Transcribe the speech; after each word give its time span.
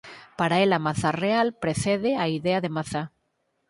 Para 0.39 0.57
el 0.63 0.71
a 0.77 0.79
mazá 0.85 1.11
real 1.23 1.47
precede 1.63 2.11
a 2.23 2.25
idea 2.39 2.59
da 2.63 2.73
mazá. 2.77 3.03